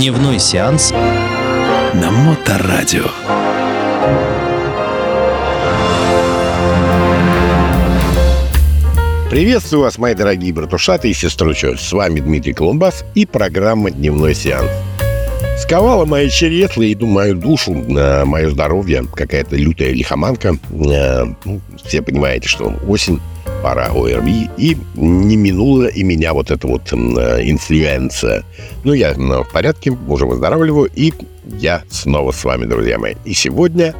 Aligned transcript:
Дневной 0.00 0.38
сеанс 0.38 0.92
на 0.92 2.10
Моторадио. 2.10 3.04
Приветствую 9.28 9.82
вас, 9.82 9.98
мои 9.98 10.14
дорогие 10.14 10.54
братушаты 10.54 11.10
и 11.10 11.12
сестручи. 11.12 11.76
С 11.76 11.92
вами 11.92 12.20
Дмитрий 12.20 12.54
Колумбас 12.54 13.04
и 13.14 13.26
программа 13.26 13.90
«Дневной 13.90 14.34
сеанс». 14.34 14.70
Сковала 15.58 16.06
мои 16.06 16.30
череслы, 16.30 16.94
иду 16.94 17.06
мою 17.06 17.34
душу, 17.34 17.74
э, 17.74 18.24
мое 18.24 18.48
здоровье, 18.48 19.04
какая-то 19.14 19.54
лютая 19.54 19.92
лихоманка. 19.92 20.56
Э, 20.70 21.26
ну, 21.44 21.60
все 21.84 22.00
понимаете, 22.00 22.48
что 22.48 22.72
осень, 22.88 23.20
пора 23.62 23.86
ОРВИ, 23.86 24.50
и 24.56 24.76
не 24.94 25.36
минула 25.36 25.86
и 25.86 26.02
меня 26.02 26.32
вот 26.32 26.50
эта 26.50 26.66
вот 26.66 26.92
э, 26.92 26.96
инфлюенция. 27.42 28.44
Ну, 28.84 28.92
я 28.92 29.12
в 29.14 29.52
порядке, 29.52 29.90
уже 30.08 30.26
выздоравливаю, 30.26 30.90
и 30.94 31.12
я 31.58 31.82
снова 31.90 32.32
с 32.32 32.44
вами, 32.44 32.64
друзья 32.64 32.98
мои. 32.98 33.14
И 33.24 33.34
сегодня, 33.34 33.94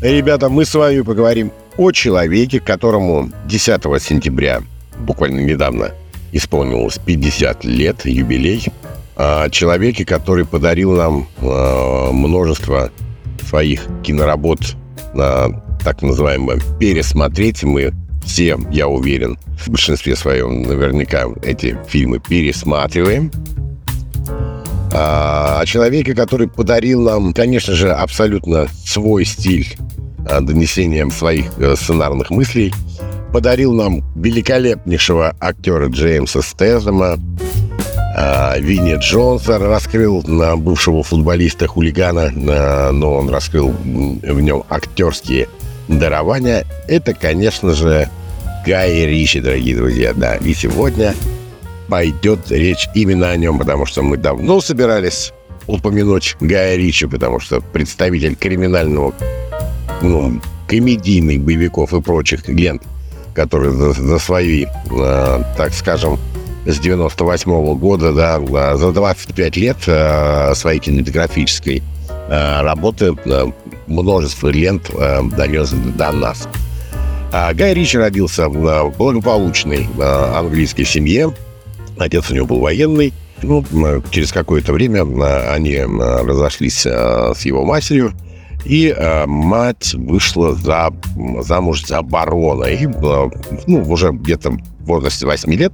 ребята, 0.00 0.48
мы 0.48 0.64
с 0.64 0.74
вами 0.74 1.00
поговорим 1.02 1.52
о 1.76 1.90
человеке, 1.92 2.60
которому 2.60 3.30
10 3.46 3.82
сентября, 4.02 4.62
буквально 4.98 5.40
недавно, 5.40 5.92
исполнилось 6.32 6.98
50 6.98 7.64
лет, 7.64 8.04
юбилей. 8.06 8.66
О 9.16 9.48
человеке, 9.50 10.04
который 10.04 10.44
подарил 10.44 10.92
нам 10.92 11.26
э, 11.40 12.10
множество 12.12 12.90
своих 13.48 13.86
киноработ 14.02 14.76
на 15.14 15.62
так 15.82 16.02
называемое 16.02 16.60
пересмотреть. 16.78 17.62
Мы 17.62 17.92
все, 18.26 18.58
я 18.70 18.88
уверен, 18.88 19.38
в 19.58 19.70
большинстве 19.70 20.16
своем 20.16 20.62
наверняка 20.62 21.26
эти 21.42 21.78
фильмы 21.88 22.18
пересматриваем. 22.18 23.30
А, 24.92 25.60
о 25.60 25.66
человеке, 25.66 26.14
который 26.14 26.48
подарил 26.48 27.02
нам, 27.02 27.32
конечно 27.32 27.74
же, 27.74 27.92
абсолютно 27.92 28.66
свой 28.84 29.24
стиль 29.24 29.76
а, 30.28 30.40
донесением 30.40 31.10
своих 31.10 31.46
э, 31.58 31.76
сценарных 31.76 32.30
мыслей, 32.30 32.72
подарил 33.32 33.74
нам 33.74 34.02
великолепнейшего 34.16 35.34
актера 35.40 35.88
Джеймса 35.88 36.42
Стэзема, 36.42 37.18
а, 38.16 38.58
Винни 38.58 38.96
Джонса 38.98 39.58
раскрыл 39.58 40.22
на 40.26 40.56
бывшего 40.56 41.02
футболиста-хулигана, 41.02 42.30
но 42.92 43.14
он 43.14 43.28
раскрыл 43.28 43.68
в 43.70 44.40
нем 44.40 44.64
актерские 44.70 45.48
дарования. 45.88 46.64
Это, 46.88 47.14
конечно 47.14 47.72
же, 47.72 48.08
Гай 48.66 49.06
Ричи, 49.06 49.38
дорогие 49.38 49.76
друзья, 49.76 50.12
да. 50.12 50.34
И 50.36 50.52
сегодня 50.52 51.14
пойдет 51.88 52.50
речь 52.50 52.88
именно 52.96 53.30
о 53.30 53.36
нем, 53.36 53.58
потому 53.58 53.86
что 53.86 54.02
мы 54.02 54.16
давно 54.16 54.60
собирались 54.60 55.32
упомянуть 55.68 56.36
Гая 56.40 56.76
Ричи, 56.76 57.06
потому 57.06 57.38
что 57.38 57.60
представитель 57.60 58.34
криминального, 58.34 59.14
ну, 60.02 60.40
комедийных 60.66 61.42
боевиков 61.42 61.94
и 61.94 62.00
прочих 62.00 62.48
лент, 62.48 62.82
которые 63.34 63.70
за, 63.70 63.92
за 63.92 64.18
свои, 64.18 64.64
э, 64.64 65.42
так 65.56 65.72
скажем, 65.72 66.18
с 66.64 66.76
98 66.80 67.52
-го 67.52 67.76
года, 67.76 68.12
да, 68.12 68.76
за 68.76 68.90
25 68.90 69.56
лет 69.56 69.76
э, 69.86 70.54
своей 70.56 70.80
кинематографической 70.80 71.84
э, 72.28 72.62
работы 72.62 73.14
э, 73.24 73.46
множество 73.86 74.48
лент 74.48 74.90
э, 74.92 75.22
донес 75.36 75.70
до 75.70 76.10
нас. 76.10 76.48
А 77.32 77.52
Гай 77.52 77.74
Ричи 77.74 77.98
родился 77.98 78.48
в 78.48 78.92
благополучной 78.96 79.88
английской 80.34 80.84
семье. 80.84 81.32
Отец 81.98 82.30
у 82.30 82.34
него 82.34 82.46
был 82.46 82.60
военный. 82.60 83.12
Ну, 83.42 83.64
через 84.10 84.32
какое-то 84.32 84.72
время 84.72 85.02
они 85.50 85.78
разошлись 85.78 86.86
с 86.86 87.40
его 87.44 87.64
матерью. 87.64 88.12
И 88.64 88.94
мать 89.26 89.94
вышла 89.94 90.54
за, 90.54 90.92
замуж 91.40 91.84
за 91.86 92.02
барона. 92.02 92.64
И 92.64 92.86
ну, 93.66 93.82
уже 93.86 94.10
где-то 94.10 94.50
в 94.50 94.86
возрасте 94.86 95.26
8 95.26 95.52
лет 95.52 95.72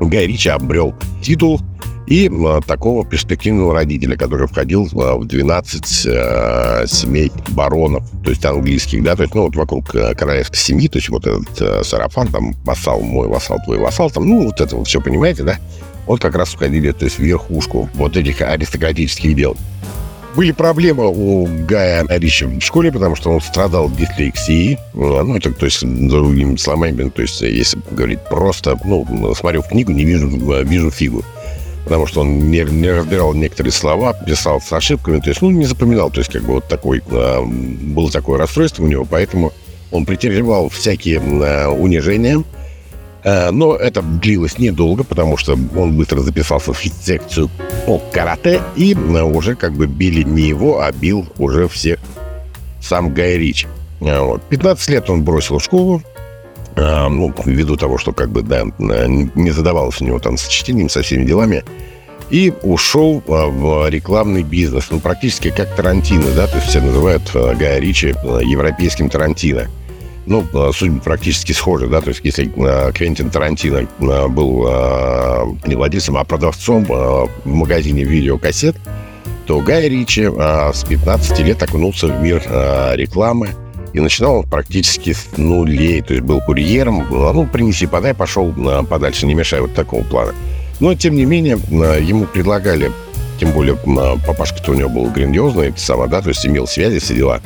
Гай 0.00 0.26
Ричи 0.26 0.48
обрел 0.48 0.94
титул 1.22 1.60
и 2.10 2.28
а, 2.28 2.60
такого 2.60 3.06
перспективного 3.06 3.72
родителя, 3.72 4.16
который 4.16 4.48
входил 4.48 4.88
в 4.92 5.24
12 5.24 6.06
э, 6.06 6.84
семей 6.88 7.30
баронов, 7.50 8.02
то 8.24 8.30
есть 8.30 8.44
английских, 8.44 9.04
да, 9.04 9.14
то 9.14 9.22
есть, 9.22 9.34
ну, 9.34 9.44
вот 9.44 9.54
вокруг 9.54 9.94
э, 9.94 10.14
королевской 10.16 10.58
семьи, 10.58 10.88
то 10.88 10.98
есть 10.98 11.08
вот 11.08 11.24
этот 11.24 11.60
э, 11.60 11.84
сарафан, 11.84 12.26
там, 12.26 12.52
вассал 12.64 13.00
мой, 13.00 13.28
вассал 13.28 13.58
твой, 13.64 13.78
вассал, 13.78 14.10
там, 14.10 14.28
ну, 14.28 14.46
вот 14.46 14.60
это 14.60 14.74
вот 14.76 14.88
все, 14.88 15.00
понимаете, 15.00 15.44
да? 15.44 15.58
Вот 16.06 16.20
как 16.20 16.34
раз 16.34 16.48
входили, 16.48 16.90
то 16.90 17.04
есть, 17.04 17.18
в 17.18 17.22
верхушку 17.22 17.88
вот 17.94 18.16
этих 18.16 18.40
аристократических 18.40 19.36
дел. 19.36 19.56
Были 20.34 20.50
проблемы 20.50 21.06
у 21.08 21.46
Гая 21.68 22.04
Ричи 22.08 22.44
в 22.44 22.60
школе, 22.60 22.90
потому 22.90 23.14
что 23.14 23.30
он 23.30 23.40
страдал 23.40 23.88
дислексией. 23.88 24.78
Ну, 24.94 25.36
это, 25.36 25.52
то 25.52 25.66
есть, 25.66 25.82
другими 25.82 26.56
словами, 26.56 27.08
то 27.08 27.22
есть, 27.22 27.40
если 27.40 27.78
говорить 27.92 28.20
просто, 28.28 28.76
ну, 28.84 29.32
смотрю 29.36 29.62
в 29.62 29.68
книгу, 29.68 29.92
не 29.92 30.04
вижу, 30.04 30.28
вижу 30.64 30.90
фигу 30.90 31.24
потому 31.84 32.06
что 32.06 32.20
он 32.20 32.50
не, 32.50 32.62
не 32.64 32.90
разбирал 32.90 33.34
некоторые 33.34 33.72
слова, 33.72 34.12
писал 34.12 34.60
с 34.60 34.72
ошибками, 34.72 35.20
то 35.20 35.28
есть, 35.28 35.42
ну, 35.42 35.50
не 35.50 35.66
запоминал, 35.66 36.10
то 36.10 36.20
есть, 36.20 36.32
как 36.32 36.42
бы 36.42 36.54
вот 36.54 36.68
такой, 36.68 37.02
э, 37.06 37.42
было 37.44 38.10
такое 38.10 38.38
расстройство 38.38 38.82
у 38.84 38.86
него, 38.86 39.04
поэтому 39.04 39.52
он 39.90 40.04
претерпевал 40.04 40.68
всякие 40.68 41.16
э, 41.16 41.66
унижения, 41.68 42.42
э, 43.24 43.50
но 43.50 43.74
это 43.74 44.02
длилось 44.02 44.58
недолго, 44.58 45.04
потому 45.04 45.36
что 45.36 45.58
он 45.76 45.96
быстро 45.96 46.20
записался 46.20 46.72
в 46.72 46.82
секцию 46.82 47.50
по 47.86 47.98
карате, 48.12 48.62
и 48.76 48.94
э, 48.94 49.22
уже 49.22 49.56
как 49.56 49.72
бы 49.72 49.86
били 49.86 50.22
не 50.22 50.42
его, 50.42 50.80
а 50.80 50.92
бил 50.92 51.26
уже 51.38 51.68
всех 51.68 51.98
сам 52.80 53.12
Гай 53.12 53.36
Рич. 53.36 53.66
Э, 54.00 54.20
вот. 54.20 54.42
15 54.42 54.88
лет 54.90 55.10
он 55.10 55.22
бросил 55.22 55.60
школу, 55.60 56.02
ну, 56.76 57.34
ввиду 57.44 57.76
того, 57.76 57.98
что 57.98 58.12
как 58.12 58.30
бы, 58.30 58.42
да, 58.42 58.64
не 58.78 59.50
задавалось 59.50 60.00
у 60.00 60.04
него 60.04 60.18
там 60.18 60.36
с 60.36 60.48
со 60.88 61.02
всеми 61.02 61.24
делами, 61.24 61.64
и 62.30 62.52
ушел 62.62 63.22
а, 63.26 63.46
в 63.48 63.88
рекламный 63.88 64.42
бизнес, 64.42 64.86
ну, 64.90 65.00
практически 65.00 65.50
как 65.50 65.74
Тарантино, 65.74 66.26
да, 66.34 66.46
то 66.46 66.56
есть 66.56 66.68
все 66.68 66.80
называют 66.80 67.22
а, 67.34 67.54
Гая 67.54 67.80
Ричи 67.80 68.08
европейским 68.08 69.10
Тарантино. 69.10 69.68
Ну, 70.26 70.44
судьба 70.72 71.00
практически 71.02 71.52
схожа, 71.52 71.88
да, 71.88 72.00
то 72.00 72.10
есть 72.10 72.20
если 72.22 72.44
Квентин 72.92 73.30
Тарантино 73.30 73.88
был 74.28 74.60
не 75.66 75.74
владельцем, 75.74 76.18
а 76.18 76.24
продавцом 76.24 76.84
в 76.84 77.28
магазине 77.44 78.04
видеокассет, 78.04 78.76
то 79.46 79.60
Гай 79.60 79.88
Ричи 79.88 80.28
с 80.28 80.84
15 80.84 81.40
лет 81.40 81.60
окунулся 81.62 82.06
в 82.06 82.22
мир 82.22 82.42
рекламы, 82.94 83.48
и 83.92 84.00
начинал 84.00 84.36
он 84.36 84.42
практически 84.44 85.12
с 85.12 85.36
нулей. 85.36 86.02
То 86.02 86.14
есть 86.14 86.24
был 86.24 86.40
курьером. 86.40 87.06
Ну, 87.10 87.46
принеси, 87.46 87.86
подай, 87.86 88.14
пошел 88.14 88.54
а, 88.58 88.82
подальше, 88.84 89.26
не 89.26 89.34
мешай 89.34 89.60
вот 89.60 89.74
такого 89.74 90.02
плана. 90.04 90.34
Но, 90.78 90.94
тем 90.94 91.14
не 91.14 91.24
менее, 91.24 91.58
а, 91.72 91.98
ему 91.98 92.26
предлагали, 92.26 92.92
тем 93.38 93.52
более 93.52 93.76
а, 93.98 94.16
папашка-то 94.26 94.72
у 94.72 94.74
него 94.74 94.88
был 94.88 95.10
грандиозный, 95.10 95.74
самое, 95.76 96.10
да, 96.10 96.22
то 96.22 96.28
есть 96.28 96.46
имел 96.46 96.66
связи, 96.66 96.98
все 96.98 97.14
дела. 97.14 97.40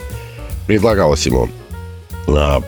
Предлагалось 0.66 1.27
ему 1.27 1.49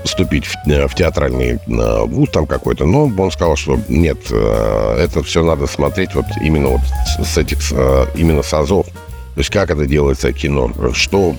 поступить 0.03 0.45
в, 0.45 0.55
в 0.67 0.95
театральный 0.95 1.59
вуз 1.67 2.29
там 2.31 2.47
какой-то, 2.47 2.85
но 2.85 3.07
он 3.07 3.31
сказал, 3.31 3.57
что 3.57 3.81
нет, 3.89 4.31
это 4.31 5.23
все 5.25 5.43
надо 5.43 5.67
смотреть 5.67 6.15
вот 6.15 6.27
именно 6.43 6.69
вот 6.69 6.83
с 7.25 7.39
этих, 7.39 7.73
именно 8.15 8.43
с 8.43 8.53
азов. 8.53 8.87
То 8.87 9.41
есть 9.41 9.49
как 9.49 9.71
это 9.71 9.87
делается 9.87 10.31
кино, 10.35 10.71
что 10.93 11.35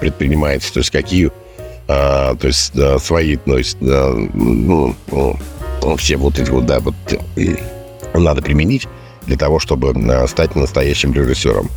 предпринимается, 0.00 0.72
то 0.72 0.78
есть 0.78 0.90
какие 0.90 1.32
а, 1.88 2.34
то 2.36 2.46
есть 2.46 2.72
а, 2.76 2.98
свои, 2.98 3.36
то 3.36 3.56
есть, 3.56 3.78
а, 3.80 4.14
ну, 4.34 4.94
ну, 5.10 5.96
все 5.96 6.16
вот 6.16 6.38
эти 6.38 6.50
вот, 6.50 6.66
да, 6.66 6.80
вот 6.80 6.94
надо 8.14 8.42
применить 8.42 8.86
для 9.26 9.36
того, 9.36 9.58
чтобы 9.58 9.94
а, 10.12 10.26
стать 10.26 10.54
настоящим 10.54 11.14
режиссером. 11.14 11.70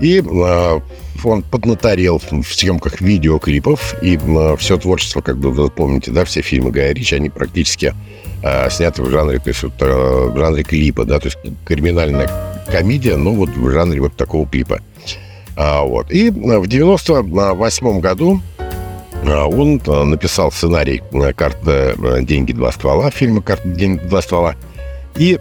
И 0.00 0.22
а, 0.22 0.82
он 1.24 1.42
поднаторел 1.42 2.18
в 2.18 2.44
съемках 2.44 3.00
видеоклипов, 3.00 3.94
и 4.02 4.18
а, 4.18 4.56
все 4.56 4.76
творчество, 4.76 5.22
как 5.22 5.38
бы 5.38 5.50
вы 5.50 5.70
помните, 5.70 6.10
да, 6.10 6.26
все 6.26 6.42
фильмы 6.42 6.70
Гая 6.70 6.92
Ричи, 6.92 7.16
они 7.16 7.30
практически 7.30 7.94
а, 8.42 8.68
сняты 8.68 9.02
в 9.02 9.10
жанре, 9.10 9.38
то 9.38 9.48
есть, 9.48 9.62
вот, 9.62 9.72
а, 9.80 10.28
в 10.28 10.36
жанре 10.36 10.62
клипа, 10.62 11.06
да, 11.06 11.18
то 11.18 11.28
есть 11.28 11.38
криминальная 11.64 12.28
комедия, 12.70 13.16
но 13.16 13.32
вот 13.32 13.48
в 13.50 13.70
жанре 13.70 14.00
вот 14.00 14.14
такого 14.14 14.46
клипа. 14.46 14.80
А, 15.56 15.82
вот. 15.82 16.10
И 16.10 16.30
в 16.30 16.66
98 16.66 18.00
году 18.00 18.42
он 19.24 19.80
э, 19.86 20.04
написал 20.04 20.52
сценарий 20.52 21.02
э, 21.12 21.32
«Карта 21.32 21.94
э, 21.96 22.22
деньги 22.22 22.52
два 22.52 22.72
ствола», 22.72 23.10
фильма 23.10 23.42
«Карта 23.42 23.68
деньги 23.68 24.00
два 24.00 24.20
ствола». 24.22 24.54
И 25.16 25.38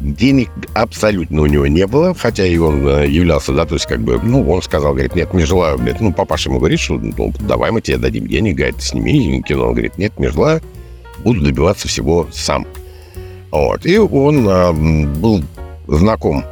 денег 0.00 0.50
абсолютно 0.72 1.42
у 1.42 1.46
него 1.46 1.66
не 1.66 1.86
было, 1.86 2.14
хотя 2.14 2.46
и 2.46 2.56
он 2.56 2.86
являлся, 3.04 3.52
да, 3.52 3.66
то 3.66 3.74
есть 3.74 3.86
как 3.86 4.00
бы, 4.00 4.18
ну, 4.22 4.48
он 4.50 4.62
сказал, 4.62 4.92
говорит, 4.92 5.14
нет, 5.14 5.34
не 5.34 5.44
желаю, 5.44 5.76
говорит, 5.76 6.00
ну, 6.00 6.12
папаша 6.12 6.48
ему 6.48 6.58
говорит, 6.58 6.80
что, 6.80 6.94
ну, 6.94 7.32
давай 7.40 7.70
мы 7.70 7.82
тебе 7.82 7.98
дадим 7.98 8.26
денег, 8.26 8.56
говорит, 8.56 8.82
сними 8.82 9.42
кино, 9.42 9.66
он 9.66 9.72
говорит, 9.72 9.98
нет, 9.98 10.18
не 10.18 10.28
желаю, 10.28 10.62
буду 11.18 11.42
добиваться 11.42 11.86
всего 11.86 12.26
сам. 12.32 12.66
Вот, 13.50 13.84
и 13.86 13.98
он 13.98 14.46
а, 14.48 14.72
был 14.72 15.44
знаком 15.86 16.44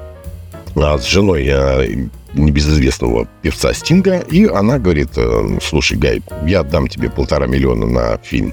а, 0.76 0.99
с 0.99 1.05
женой 1.05 1.49
а, 1.50 1.85
небезызвестного 2.34 3.29
певца 3.43 3.73
Стинга, 3.75 4.19
и 4.19 4.46
она 4.46 4.79
говорит, 4.79 5.11
э, 5.17 5.58
слушай, 5.62 5.96
Гай, 5.96 6.23
я 6.46 6.61
отдам 6.61 6.88
тебе 6.88 7.11
полтора 7.11 7.46
миллиона 7.46 7.87
на 7.87 8.19
фильм, 8.19 8.52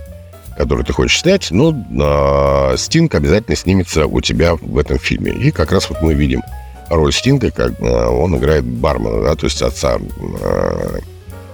который 0.58 0.84
ты 0.84 0.94
хочешь 0.94 1.20
снять, 1.22 1.52
но 1.52 1.72
э, 1.72 2.78
Стинг 2.78 3.16
обязательно 3.16 3.56
снимется 3.56 4.06
у 4.06 4.22
тебя 4.22 4.56
в 4.56 4.78
этом 4.78 5.00
фильме. 5.00 5.32
И 5.32 5.52
как 5.52 5.72
раз 5.72 5.90
вот 5.90 6.02
мы 6.02 6.14
видим 6.14 6.42
роль 6.90 7.14
Стинга, 7.14 7.52
как 7.52 7.80
э, 7.80 8.08
он 8.08 8.38
играет 8.38 8.66
бармена, 8.66 9.22
да, 9.22 9.36
то 9.36 9.46
есть 9.46 9.62
отца 9.62 9.98
э, 9.98 11.00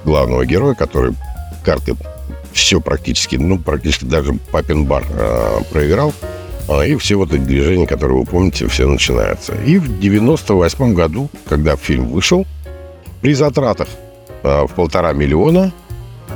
главного 0.03 0.45
героя, 0.45 0.75
который 0.75 1.13
карты 1.63 1.95
все 2.53 2.79
практически, 2.79 3.35
ну, 3.35 3.59
практически 3.59 4.05
даже 4.05 4.33
папин 4.51 4.85
бар 4.85 5.03
э, 5.09 5.59
проиграл. 5.71 6.13
Э, 6.67 6.87
и 6.87 6.95
все 6.95 7.15
вот 7.15 7.31
эти 7.31 7.41
движения, 7.41 7.87
которые 7.87 8.19
вы 8.19 8.25
помните, 8.25 8.67
все 8.67 8.87
начинаются. 8.87 9.53
И 9.65 9.77
в 9.77 9.99
98 9.99 10.93
году, 10.93 11.29
когда 11.47 11.75
фильм 11.75 12.07
вышел, 12.07 12.45
при 13.21 13.33
затратах 13.33 13.87
э, 14.43 14.65
в 14.65 14.73
полтора 14.73 15.13
миллиона 15.13 15.71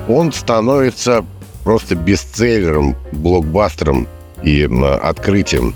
он 0.08 0.32
становится 0.32 1.26
просто 1.64 1.96
бестселлером, 1.96 2.96
блокбастером 3.12 4.08
и 4.44 4.64
э, 4.64 4.96
открытием 4.96 5.76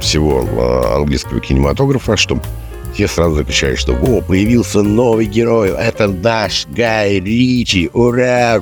всего 0.00 0.46
английского 0.94 1.40
кинематографа, 1.40 2.16
что 2.16 2.38
те 2.96 3.08
сразу 3.08 3.34
закричали, 3.34 3.74
что 3.74 3.94
«О, 3.94 4.20
появился 4.20 4.82
новый 4.82 5.26
герой, 5.26 5.70
это 5.70 6.06
наш 6.06 6.66
Гай 6.68 7.18
Ричи, 7.18 7.90
ура!» 7.92 8.60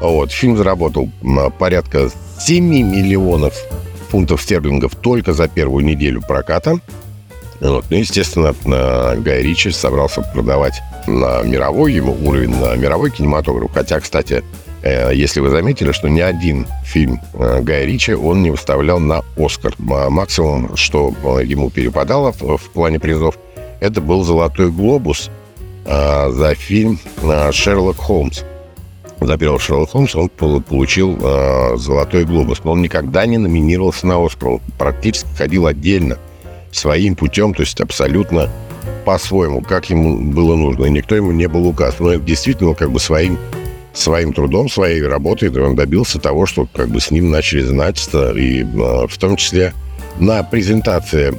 Вот, 0.00 0.30
фильм 0.30 0.56
заработал 0.56 1.10
порядка 1.58 2.08
7 2.38 2.64
миллионов 2.64 3.54
фунтов 4.06 4.42
стерлингов 4.42 4.94
только 4.94 5.32
за 5.32 5.48
первую 5.48 5.84
неделю 5.84 6.22
проката. 6.22 6.78
Вот. 7.60 7.86
Ну, 7.90 7.96
естественно, 7.96 8.54
Гай 9.16 9.42
Ричи 9.42 9.70
собрался 9.70 10.22
продавать 10.22 10.80
на 11.06 11.42
мировой 11.42 11.94
ему 11.94 12.16
уровень, 12.22 12.54
на 12.54 12.74
мировой 12.76 13.10
кинематограф. 13.10 13.70
Хотя, 13.72 14.00
кстати, 14.00 14.42
э, 14.82 15.12
если 15.14 15.40
вы 15.40 15.50
заметили, 15.50 15.92
что 15.92 16.08
ни 16.08 16.20
один 16.20 16.66
фильм 16.84 17.20
э, 17.34 17.60
Гая 17.62 17.86
Ричи 17.86 18.12
он 18.12 18.42
не 18.42 18.50
выставлял 18.50 18.98
на 18.98 19.22
Оскар. 19.36 19.74
Максимум, 19.78 20.76
что 20.76 21.14
э, 21.22 21.44
ему 21.44 21.70
перепадало 21.70 22.32
в 22.32 22.70
плане 22.74 23.00
призов, 23.00 23.38
это 23.80 24.00
был 24.00 24.22
«Золотой 24.22 24.70
глобус» 24.70 25.30
за 25.84 26.54
фильм 26.56 26.98
«Шерлок 27.52 27.98
Холмс» 27.98 28.42
за 29.20 29.38
первого 29.38 29.58
Шерлока 29.58 29.92
Холмса 29.92 30.18
он 30.18 30.28
получил 30.28 31.18
э, 31.20 31.76
«Золотой 31.76 32.24
глобус». 32.24 32.60
Но 32.64 32.72
он 32.72 32.82
никогда 32.82 33.24
не 33.26 33.38
номинировался 33.38 34.06
на 34.06 34.24
«Оскар». 34.24 34.48
Он 34.48 34.60
практически 34.78 35.28
ходил 35.36 35.66
отдельно, 35.66 36.18
своим 36.70 37.16
путем, 37.16 37.54
то 37.54 37.62
есть 37.62 37.80
абсолютно 37.80 38.50
по-своему, 39.04 39.62
как 39.62 39.88
ему 39.88 40.32
было 40.32 40.54
нужно. 40.56 40.84
И 40.84 40.90
никто 40.90 41.14
ему 41.14 41.32
не 41.32 41.48
был 41.48 41.66
указ. 41.66 41.96
Но 41.98 42.14
действительно, 42.14 42.74
как 42.74 42.90
бы 42.90 43.00
своим, 43.00 43.38
своим 43.94 44.32
трудом, 44.32 44.68
своей 44.68 45.02
работой 45.02 45.48
он 45.60 45.74
добился 45.74 46.18
того, 46.18 46.44
что 46.44 46.68
как 46.72 46.88
бы 46.88 47.00
с 47.00 47.10
ним 47.10 47.30
начали 47.30 47.62
знаться. 47.62 48.32
И 48.32 48.62
э, 48.62 49.06
в 49.08 49.16
том 49.18 49.36
числе 49.36 49.72
на 50.18 50.42
презентации 50.42 51.34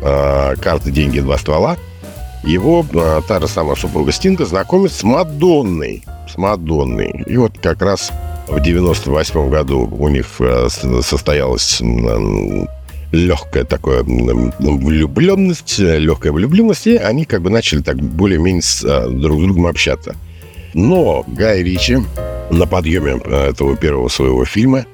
э, 0.00 0.54
карты 0.56 0.90
«Деньги. 0.90 1.20
Два 1.20 1.36
ствола» 1.36 1.76
его 2.42 2.86
э, 2.92 3.20
та 3.28 3.40
же 3.40 3.48
самая 3.48 3.76
супруга 3.76 4.12
Стинга 4.12 4.46
знакомит 4.46 4.92
с 4.92 5.02
Мадонной 5.02 6.04
с 6.32 6.38
Мадонной. 6.38 7.24
И 7.26 7.36
вот 7.36 7.58
как 7.60 7.82
раз 7.82 8.10
в 8.48 8.60
98 8.60 9.50
году 9.50 9.88
у 9.90 10.08
них 10.08 10.26
э, 10.40 10.68
состоялась 11.02 11.80
легкая 13.12 13.64
такая 13.64 14.02
влюбленность, 14.02 15.78
легкая 15.78 16.32
влюбленность, 16.32 16.86
и 16.86 16.96
они 16.96 17.24
как 17.24 17.42
бы 17.42 17.50
начали 17.50 17.82
так 17.82 17.96
более-менее 17.96 18.62
э, 18.84 19.08
друг 19.10 19.40
с 19.40 19.42
другом 19.42 19.66
общаться. 19.66 20.14
Но 20.74 21.24
Гай 21.26 21.62
Ричи 21.62 21.98
на 22.50 22.66
подъеме 22.66 23.20
э, 23.24 23.50
этого 23.50 23.76
первого 23.76 24.08
своего 24.08 24.44
фильма 24.44 24.84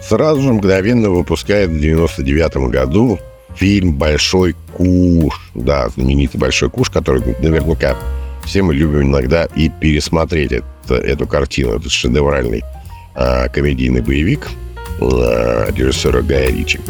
сразу 0.00 0.42
же 0.42 0.52
мгновенно 0.52 1.10
выпускает 1.10 1.70
в 1.70 1.80
99 1.80 2.70
году 2.70 3.18
фильм 3.54 3.94
«Большой 3.94 4.54
куш». 4.76 5.50
Да, 5.54 5.88
знаменитый 5.88 6.40
«Большой 6.40 6.70
куш», 6.70 6.90
который 6.90 7.22
наверняка 7.40 7.96
все 8.48 8.62
мы 8.62 8.74
любим 8.74 9.02
иногда 9.02 9.44
и 9.44 9.68
пересмотреть 9.68 10.52
это, 10.52 10.94
эту 10.94 11.26
картину, 11.26 11.76
этот 11.76 11.92
шедевральный 11.92 12.64
а, 13.14 13.48
комедийный 13.48 14.00
боевик 14.00 14.48
а, 15.00 15.70
режиссера 15.70 16.22
Гая 16.22 16.48
Ричи. 16.48 16.80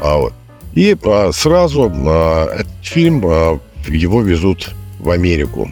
А 0.00 0.18
вот. 0.18 0.32
И 0.74 0.96
а, 1.04 1.32
сразу 1.32 1.92
а, 1.92 2.54
этот 2.54 2.72
фильм, 2.82 3.22
а, 3.24 3.58
его 3.88 4.22
везут 4.22 4.70
в 5.00 5.10
Америку 5.10 5.68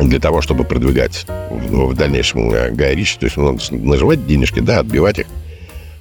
для 0.00 0.18
того, 0.18 0.42
чтобы 0.42 0.64
продвигать 0.64 1.24
в, 1.48 1.90
в 1.90 1.94
дальнейшем 1.94 2.50
а, 2.50 2.70
Гая 2.70 2.96
Ричи. 2.96 3.18
То 3.20 3.26
есть 3.26 3.38
он 3.38 3.60
наживать 3.70 4.26
денежки, 4.26 4.58
да, 4.58 4.80
отбивать 4.80 5.20
их. 5.20 5.26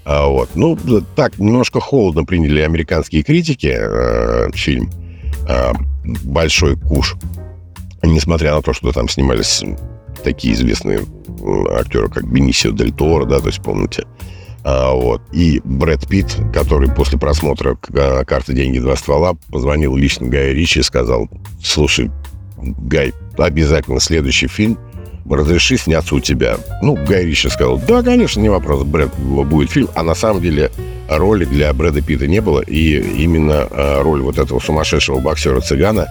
А, 0.05 0.25
вот. 0.25 0.49
Ну, 0.55 0.75
так, 1.15 1.37
немножко 1.37 1.79
холодно 1.79 2.25
приняли 2.25 2.61
американские 2.61 3.21
критики 3.21 3.77
э, 3.79 4.49
фильм. 4.55 4.89
Э, 5.47 5.71
большой 6.03 6.77
куш. 6.77 7.15
Несмотря 8.03 8.55
на 8.55 8.61
то, 8.61 8.73
что 8.73 8.91
там 8.91 9.07
снимались 9.07 9.63
такие 10.23 10.53
известные 10.53 11.05
актеры, 11.71 12.09
как 12.09 12.31
Бенисио 12.31 12.71
Дель 12.71 12.93
Торо, 12.93 13.25
да, 13.25 13.39
то 13.39 13.47
есть 13.47 13.61
помните. 13.61 14.05
А, 14.63 14.93
вот. 14.93 15.21
И 15.31 15.61
Брэд 15.63 16.07
Питт, 16.07 16.37
который 16.53 16.89
после 16.89 17.17
просмотра 17.17 17.77
а, 17.93 18.23
карты 18.25 18.53
«Деньги. 18.53 18.79
Два 18.79 18.95
ствола» 18.95 19.33
позвонил 19.49 19.95
лично 19.95 20.27
Гаю 20.27 20.55
Ричи 20.55 20.79
и 20.79 20.83
сказал, 20.83 21.29
слушай, 21.63 22.11
Гай, 22.57 23.13
обязательно 23.37 23.99
следующий 23.99 24.47
фильм 24.47 24.77
разреши 25.29 25.77
сняться 25.77 26.15
у 26.15 26.19
тебя. 26.19 26.57
Ну, 26.81 26.95
Гай 26.95 27.25
Ричи 27.25 27.49
сказал, 27.49 27.77
да, 27.77 28.01
конечно, 28.03 28.39
не 28.39 28.49
вопрос, 28.49 28.83
Брэд, 28.83 29.13
будет 29.15 29.71
фильм. 29.71 29.89
А 29.95 30.03
на 30.03 30.15
самом 30.15 30.41
деле 30.41 30.71
роли 31.07 31.45
для 31.45 31.73
Брэда 31.73 32.01
Питта 32.01 32.27
не 32.27 32.41
было, 32.41 32.61
и 32.61 32.97
именно 33.23 33.67
э, 33.69 34.01
роль 34.01 34.21
вот 34.21 34.37
этого 34.37 34.59
сумасшедшего 34.59 35.19
боксера-цыгана 35.19 36.07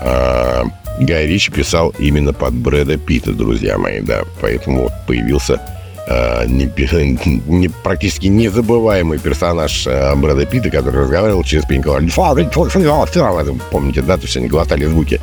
э, 0.00 0.62
Гай 1.00 1.26
Ричи 1.26 1.50
писал 1.50 1.94
именно 1.98 2.32
под 2.32 2.54
Брэда 2.54 2.98
Питта, 2.98 3.32
друзья 3.32 3.78
мои, 3.78 4.00
да. 4.00 4.22
Поэтому 4.40 4.84
вот 4.84 4.92
появился 5.06 5.60
э, 6.08 6.46
не, 6.46 6.64
не, 7.46 7.68
практически 7.68 8.26
незабываемый 8.26 9.18
персонаж 9.18 9.86
э, 9.86 10.14
Брэда 10.16 10.46
Питта, 10.46 10.70
который 10.70 11.02
разговаривал 11.02 11.44
через 11.44 11.64
пеньковал. 11.64 12.00
Помните, 13.70 14.02
да, 14.02 14.16
то 14.16 14.24
есть 14.24 14.36
они 14.36 14.48
глотали 14.48 14.84
звуки. 14.84 15.20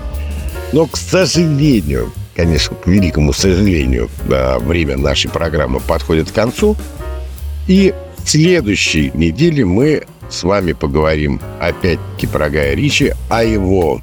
Но, 0.71 0.86
к 0.86 0.98
сожалению, 0.98 2.12
конечно, 2.39 2.74
к 2.74 2.88
великому 2.88 3.34
сожалению, 3.34 4.10
э, 4.29 4.60
время 4.60 4.96
нашей 4.98 5.29
программы 5.29 5.81
подходит 5.81 6.31
к 6.31 6.34
концу. 6.34 6.77
И 7.67 7.93
в 8.24 8.29
следующей 8.29 9.12
неделе 9.13 9.65
мы 9.65 10.03
с 10.29 10.43
вами 10.43 10.72
поговорим 10.72 11.41
опять-таки 11.60 12.27
про 12.27 12.50
Гая 12.50 12.75
Ричи, 12.75 13.13
о 13.29 13.43
его 13.43 14.00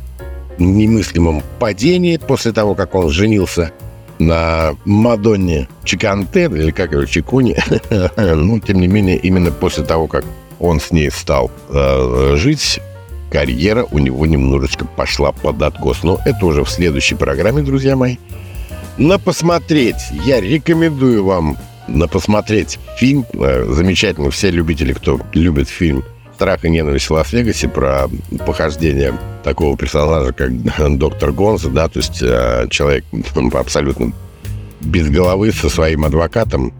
немыслимом 0.58 1.42
падении 1.58 2.18
после 2.18 2.52
того, 2.52 2.74
как 2.74 2.94
он 2.94 3.08
женился 3.08 3.72
на 4.18 4.74
Мадонне 4.84 5.66
Чиканте, 5.84 6.44
или 6.44 6.72
как 6.72 6.92
его, 6.92 7.06
Чикуни. 7.06 7.56
ну, 8.16 8.60
тем 8.60 8.80
не 8.82 8.86
менее, 8.86 9.16
именно 9.16 9.50
после 9.50 9.84
того, 9.84 10.08
как 10.08 10.26
он 10.60 10.78
с 10.78 10.90
ней 10.90 11.10
стал 11.10 11.50
э, 11.70 12.34
жить, 12.36 12.80
карьера 13.36 13.86
у 13.90 13.98
него 13.98 14.24
немножечко 14.24 14.86
пошла 14.86 15.30
под 15.30 15.60
откос. 15.60 16.02
Но 16.02 16.18
это 16.24 16.46
уже 16.46 16.64
в 16.64 16.70
следующей 16.70 17.16
программе, 17.16 17.60
друзья 17.60 17.94
мои. 17.94 18.16
На 18.96 19.18
посмотреть 19.18 20.10
я 20.24 20.40
рекомендую 20.40 21.22
вам 21.22 21.58
на 21.86 22.08
посмотреть 22.08 22.78
фильм. 22.96 23.26
Э, 23.34 23.66
замечательно. 23.68 24.30
Все 24.30 24.50
любители, 24.50 24.94
кто 24.94 25.20
любит 25.34 25.68
фильм 25.68 26.02
«Страх 26.36 26.64
и 26.64 26.70
ненависть 26.70 27.10
в 27.10 27.12
Лас-Вегасе» 27.12 27.68
про 27.68 28.08
похождение 28.46 29.12
такого 29.44 29.76
персонажа, 29.76 30.32
как 30.32 30.50
доктор 30.96 31.32
Гонза, 31.32 31.68
да, 31.68 31.88
то 31.88 31.98
есть 31.98 32.22
э, 32.22 32.68
человек 32.70 33.04
абсолютно 33.52 34.14
без 34.80 35.10
головы 35.10 35.52
со 35.52 35.68
своим 35.68 36.06
адвокатом. 36.06 36.72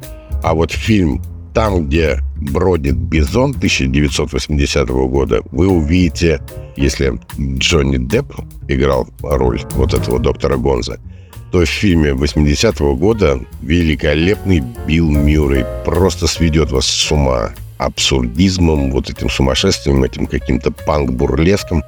А 0.42 0.54
вот 0.54 0.72
фильм 0.72 1.20
«Там, 1.52 1.86
где 1.86 2.20
бродит 2.36 2.96
бизон» 2.96 3.50
1980 3.50 4.88
года, 4.88 5.42
вы 5.50 5.68
увидите, 5.68 6.40
если 6.76 7.18
Джонни 7.38 7.98
Депп 7.98 8.34
играл 8.68 9.08
роль 9.22 9.60
вот 9.74 9.94
этого 9.94 10.18
доктора 10.18 10.56
Гонза– 10.56 10.98
то 11.56 11.64
в 11.64 11.66
фильме 11.66 12.10
80-го 12.10 12.96
года 12.96 13.40
великолепный 13.62 14.62
Билл 14.86 15.10
Мюррей 15.10 15.64
просто 15.84 16.26
сведет 16.26 16.70
вас 16.70 16.86
с 16.86 17.10
ума 17.10 17.52
абсурдизмом, 17.78 18.90
вот 18.90 19.10
этим 19.10 19.30
сумасшествием, 19.30 20.02
этим 20.02 20.26
каким-то 20.26 20.70
панк-бурлеском, 20.70 21.82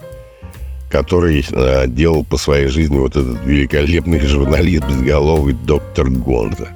который 0.90 1.44
э, 1.50 1.86
делал 1.86 2.24
по 2.24 2.36
своей 2.36 2.68
жизни 2.68 2.98
вот 2.98 3.16
этот 3.16 3.44
великолепный 3.44 4.20
журналист 4.20 4.86
безголовый 4.86 5.54
доктор 5.54 6.08
Гонза. 6.08 6.68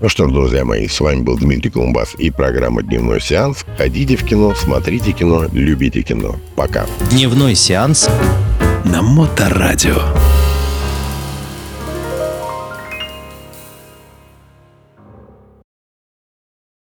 Ну 0.00 0.08
что 0.08 0.28
ж, 0.28 0.32
друзья 0.32 0.64
мои, 0.64 0.86
с 0.86 1.00
вами 1.00 1.22
был 1.22 1.36
Дмитрий 1.36 1.70
Колумбас 1.70 2.14
и 2.18 2.30
программа 2.30 2.82
«Дневной 2.82 3.20
сеанс». 3.20 3.64
Ходите 3.76 4.16
в 4.16 4.24
кино, 4.24 4.54
смотрите 4.54 5.10
кино, 5.10 5.46
любите 5.52 6.02
кино. 6.02 6.36
Пока. 6.54 6.86
Дневной 7.10 7.56
сеанс 7.56 8.08
На 8.84 9.02
Моторадио. 9.02 9.96